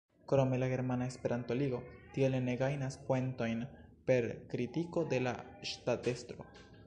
Krome 0.29 0.57
la 0.61 0.67
Germana 0.69 1.05
Esperanto-Ligo 1.11 1.81
tiele 2.15 2.39
ne 2.45 2.55
gajnas 2.61 2.97
poentojn 3.09 3.61
per 4.09 4.29
kritiko 4.55 5.07
de 5.13 5.19
la 5.27 5.35
ŝtatestro. 5.73 6.47